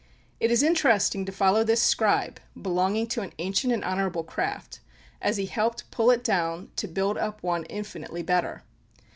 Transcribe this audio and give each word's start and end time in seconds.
It 0.39 0.49
is 0.49 0.63
interesting 0.63 1.25
to 1.25 1.31
follow 1.31 1.63
this 1.63 1.79
scribe, 1.79 2.39
belonging 2.59 3.05
to 3.09 3.21
an 3.21 3.33
ancient 3.37 3.71
and 3.71 3.83
honorable 3.83 4.23
craft, 4.23 4.79
as 5.21 5.37
he 5.37 5.45
helped 5.45 5.91
pull 5.91 6.09
it 6.09 6.23
down 6.23 6.71
to 6.77 6.87
build 6.87 7.19
up 7.19 7.43
one 7.43 7.65
infinitely 7.65 8.23
better. 8.23 8.63